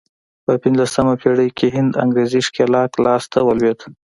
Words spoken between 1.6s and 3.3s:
هند انګرېزي ښکېلاک لاس